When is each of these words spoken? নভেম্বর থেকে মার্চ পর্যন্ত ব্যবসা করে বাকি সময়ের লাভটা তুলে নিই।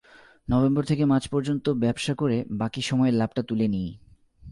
নভেম্বর 0.49 0.83
থেকে 0.83 1.05
মার্চ 1.05 1.27
পর্যন্ত 1.27 1.69
ব্যবসা 1.69 2.13
করে 2.13 2.45
বাকি 2.51 2.81
সময়ের 2.81 3.13
লাভটা 3.13 3.41
তুলে 3.43 3.67
নিই। 3.67 3.89